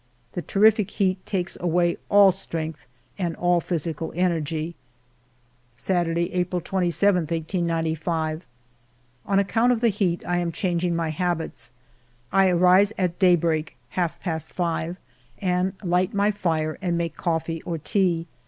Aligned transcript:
The 0.31 0.41
terrific 0.41 0.89
heat 0.89 1.23
takes 1.27 1.59
away 1.61 1.97
all 2.09 2.31
strength 2.31 2.87
and 3.19 3.35
all 3.35 3.61
physical 3.61 4.11
energy. 4.15 4.73
Saturday, 5.77 6.33
April 6.33 6.59
27, 6.59 7.21
1895. 7.25 8.43
On 9.27 9.37
account 9.37 9.71
of 9.71 9.79
the 9.79 9.89
heat, 9.89 10.25
I 10.25 10.37
am 10.39 10.51
changing 10.51 10.95
my 10.95 11.09
habits. 11.11 11.69
I 12.31 12.51
rise 12.51 12.91
at 12.97 13.19
daybreak 13.19 13.77
(half 13.89 14.19
past 14.19 14.55
^vt) 14.55 14.97
and 15.37 15.73
light 15.83 16.15
my 16.15 16.31
fire 16.31 16.79
and 16.81 16.97
make 16.97 17.15
coffee 17.15 17.61
or 17.61 17.77
tea. 17.77 18.25